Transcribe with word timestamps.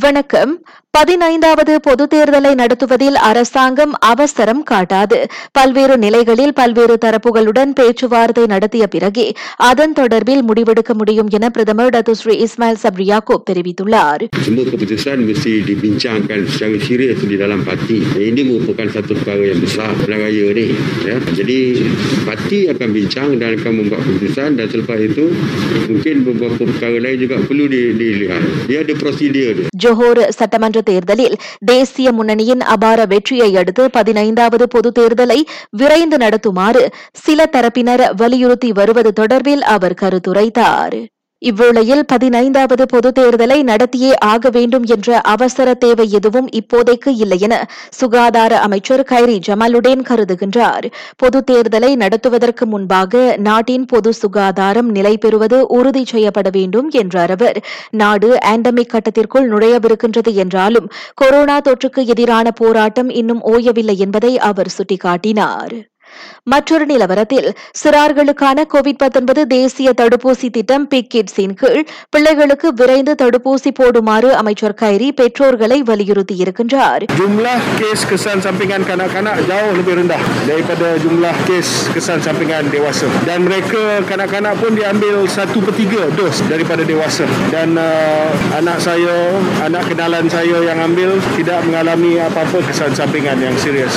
வணக்கம். 0.00 0.64
பதினைந்தாவது 0.93 1.81
பொது 1.81 2.03
தேர்தலை 2.05 2.55
நடத்துவதில் 2.55 3.17
அரசாங்கம் 3.21 3.93
அவசரம் 4.03 4.63
காட்டாது 4.69 5.17
பல்வேறு 5.51 5.97
நிலைகளில் 5.97 6.53
பல்வேறு 6.53 6.97
தரப்புகளுடன் 7.05 7.71
பேச்சுவார்த்தை 7.73 8.45
நடத்திய 8.45 8.87
பிறகே 8.87 9.25
அதன் 9.63 9.93
தொடர்பில் 9.93 10.43
முடிவெடுக்க 10.43 10.93
முடியும் 10.93 11.29
என 11.29 11.49
பிரதமர் 11.49 11.89
டத்துஸ்ரீ 11.89 12.35
இஸ்மாயில் 12.39 12.81
சப்ரி 12.83 13.05
யாக்கூப் 13.09 13.45
தெரிவித்துள்ளார் 13.49 14.23
Semua 14.39 14.65
keputusan 14.65 15.19
mesti 15.21 15.51
dibincangkan 15.61 16.41
secara 16.47 16.79
serius 16.79 17.21
di 17.23 17.37
dalam 17.37 17.61
parti. 17.61 17.97
Ini 18.23 18.41
merupakan 18.43 18.87
satu 18.89 19.13
perkara 19.13 19.43
yang 19.45 19.61
besar 19.61 19.91
dalam 19.99 20.21
raya 20.21 20.47
ni. 20.51 20.65
Ya. 21.05 21.15
Jadi 21.31 21.57
parti 22.25 22.65
akan 22.67 22.89
bincang 22.91 23.29
dan 23.37 23.55
akan 23.55 23.73
membuat 23.75 24.01
keputusan 24.01 24.49
dan 24.57 24.67
selepas 24.67 24.99
itu 25.01 25.25
mungkin 25.87 26.15
beberapa 26.23 26.61
perkara 26.65 26.97
lain 26.99 27.17
juga 27.19 27.37
perlu 27.43 27.67
di- 27.67 27.93
dilihat. 27.95 28.41
Dia 28.65 28.81
ada 28.81 28.93
prosedur 28.95 29.35
dia. 29.55 29.67
Johor 29.79 30.21
சட்டமன்ற 30.31 30.79
தேர்தலில் 30.84 31.36
தேசிய 31.64 32.12
முன்னணியின் 32.12 32.64
அபார 32.74 33.00
வெற்றியை 33.06 33.50
அடுத்து 33.56 33.84
பதினைந்தாவது 33.90 34.68
பொது 34.68 34.92
தேர்தலை 34.98 35.40
விரைந்து 35.70 36.16
நடத்துமாறு 36.16 36.84
சில 37.24 37.48
தரப்பினர் 37.52 38.04
வலியுறுத்தி 38.16 38.70
வருவது 38.72 39.12
தொடர்பில் 39.20 39.64
அவர் 39.74 39.98
கருத்துரைத்தார். 40.02 40.96
இவ்வேளையில் 41.48 42.02
பதினைந்தாவது 42.06 42.86
பொது 42.86 43.12
தேர்தலை 43.18 43.58
நடத்தியே 43.62 44.12
ஆக 44.18 44.50
வேண்டும் 44.50 44.84
என்ற 44.84 45.20
அவசர 45.20 45.74
தேவை 45.74 46.06
எதுவும் 46.10 46.48
இப்போதைக்கு 46.50 47.10
இல்லை 47.16 47.38
என 47.40 47.54
சுகாதார 47.90 48.60
அமைச்சர் 48.60 49.02
கைரி 49.10 49.36
ஜமாலுடேன் 49.48 50.04
கருதுகின்றார். 50.08 50.86
பொது 51.16 51.44
தேர்தலை 51.50 51.94
நடத்துவதற்கு 51.94 52.66
முன்பாக 52.66 53.36
நாட்டின் 53.38 53.86
பொது 53.86 54.12
சுகாதாரம் 54.12 54.90
நிலை 54.90 55.18
பெறுவது 55.18 55.66
உறுதி 55.66 56.04
செய்யப்பட 56.04 56.50
வேண்டும் 56.52 56.90
என்றார் 56.90 57.30
அவர். 57.30 57.60
நாடு 57.90 58.38
ஆண்டமிக் 58.44 58.92
கட்டத்திற்குள் 58.94 59.50
நுழையவிருக்கின்றது 59.50 60.34
என்றாலும் 60.34 60.90
கொரோனா 61.14 61.60
தொற்றுக்கு 61.60 62.04
எதிரான 62.06 62.50
போராட்டம் 62.50 63.10
இன்னும் 63.10 63.42
ஓயவில்லை 63.44 63.96
என்பதை 63.96 64.38
அவர் 64.38 64.74
சுட்டிக்காட்டினார். 64.78 65.74
மற்றொரு 66.43 66.85
நிலவரத்தில் 66.85 67.47
சிறார்களுக்கான 67.79 68.63
கோவிட் 68.73 69.01
19 69.05 69.45
தேசிய 69.47 69.89
தடுப்பூசி 70.01 70.47
திட்டம் 70.49 70.85
பிக் 70.87 71.09
கிட்ஸின் 71.13 71.55
கீழ் 71.61 71.81
பிள்ளைகளுக்கு 72.09 72.67
விரைந்து 72.73 73.13
தடுப்பூசி 73.21 73.71
போடுமாறு 73.79 74.29
அமைச்சர் 74.35 74.75
கைரி 74.81 75.09
பெற்றோர்களை 75.11 75.79
வலியுறுத்தியிருக்கின்றார் 75.89 77.03
Jumlah 77.19 77.57
kes 77.79 78.01
kesan 78.11 78.39
sampingan 78.45 78.81
kanak-kanak 78.89 79.37
jauh 79.49 79.71
lebih 79.79 79.93
rendah 79.99 80.21
daripada 80.49 80.87
jumlah 81.03 81.35
kes 81.47 81.69
kesan 81.95 82.19
sampingan 82.27 82.65
dewasa. 82.75 83.07
Dan 83.29 83.39
mereka 83.47 83.81
kanak-kanak 84.11 84.55
pun 84.61 84.71
diambil 84.79 85.17
satu 85.37 85.59
per 85.65 85.73
tiga 85.81 86.03
dos 86.19 86.37
daripada 86.51 86.83
dewasa. 86.91 87.27
Dan 87.55 87.75
uh, 87.77 88.29
anak 88.59 88.79
saya, 88.87 89.17
anak 89.67 89.83
kenalan 89.91 90.25
saya 90.29 90.57
yang 90.69 90.79
ambil 90.87 91.11
tidak 91.37 91.59
mengalami 91.67 92.13
apa-apa 92.27 92.59
kesan 92.69 92.91
sampingan 92.95 93.37
yang 93.39 93.55
serius. 93.59 93.95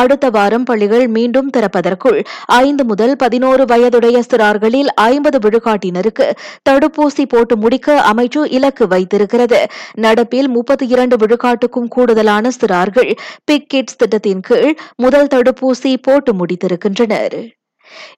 அடுத்த 0.00 0.30
வாரம் 0.30 0.64
பள்ளிகள் 0.64 1.06
மீண்டும் 1.08 1.50
திறப்பதற்குள் 1.56 2.18
ஐந்து 2.62 2.84
முதல் 2.84 3.14
பதினோரு 3.16 3.64
வயதுடைய 3.64 4.16
சிறார்களில் 4.30 4.90
ஐம்பது 4.94 5.38
விழுக்காட்டினருக்கு 5.38 6.26
தடுப்பூசி 6.70 7.24
போட்டு 7.28 7.56
முடிக்க 7.56 7.96
அமைச்சு 8.12 8.42
இலக்கு 8.56 8.86
வைத்திருக்கிறது. 8.88 9.60
நடப்பில் 9.96 10.48
முப்பத்தி 10.56 10.86
இரண்டு 10.86 11.16
விழுக்காட்டுக்கும் 11.16 11.88
கூடுதலான 11.88 12.50
சிறார்கள் 12.60 13.12
பிக் 13.44 13.68
கிட்ஸ் 13.68 13.96
திட்டத்தின் 13.96 14.40
கீழ் 14.40 14.72
முதல் 14.96 15.30
தடுப்பூசி 15.34 15.92
போட்டு 16.02 16.32
முடித்திருக்கின்றனர். 16.40 17.38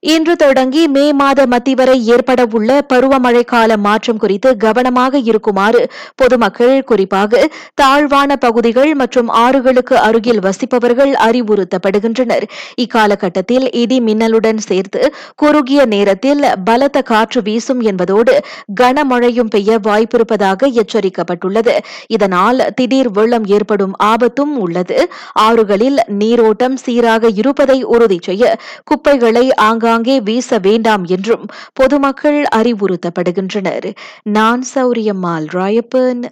இன்று 0.00 0.36
தொடங்கி 0.36 0.88
மே 0.88 1.12
மாத 1.12 1.47
மத்தி 1.47 1.72
வரை 1.72 2.06
ஏற்படவுள்ள 2.06 2.80
பருவமழை 2.92 3.44
கால 3.44 3.77
மாற்றம் 3.77 4.16
குறித்து 4.16 4.56
கவனமாக 4.56 5.19
இருக்குமாறு 5.19 5.91
பொதுமக்கள் 6.14 6.84
குறிப்பாக 6.84 7.48
தாழ்வான 7.74 8.36
பகுதிகள் 8.36 8.94
மற்றும் 8.94 9.28
ஆறுகளுக்கு 9.28 9.94
அருகில் 9.94 10.41
வசிப்பவர்கள் 10.41 11.12
அறிவுறுத்தப்படுகின்றனர். 11.27 12.44
இக்காலகட்டத்தில் 12.74 13.66
இடி 13.72 14.00
மின்னலுடன் 14.00 14.56
சேர்த்து 14.56 15.14
குறுகிய 15.36 15.85
நேரத்தில் 15.85 16.45
பலத்த 16.64 17.02
காற்று 17.02 17.42
வீசும் 17.42 17.80
என்பதோடு 17.80 18.35
கனமழையும் 18.80 19.50
பெய்ய 19.50 19.79
வாய்ப்பிருப்பதாக 19.79 20.70
எச்சரிக்கப்பட்டுள்ளது. 20.83 21.79
இதனால் 22.06 22.64
திடீர் 22.74 23.11
வெள்ளம் 23.11 23.46
ஏற்படும் 23.46 23.95
ஆபத்தும் 23.96 24.56
உள்ளது. 24.58 25.11
ஆறுகளில் 25.40 25.98
நீரோட்டம் 26.06 26.77
சீராக 26.77 27.29
இருப்பதை 27.35 27.83
உறுதி 27.83 28.18
செய்ய 28.23 28.56
குப்பைகளை 28.85 29.45
ஆங்காங்கே 29.58 30.20
வீச 30.20 30.58
வேண்டாம் 30.58 31.05
என்றும் 31.05 31.46
பொதுமக்கள் 31.73 32.45
அறிவுறுத்தப்படுகின்றனர். 32.57 33.95
நான் 34.23 34.64
சௌரியம்மாள் 34.74 35.46
ராயப்பன். 35.52 36.24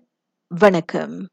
வணக்கம். 0.48 1.16